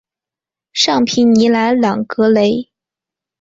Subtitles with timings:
[0.73, 2.71] 尚皮尼莱朗格雷。